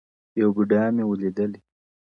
[0.39, 1.61] یو بوډا مي وو لیدلی-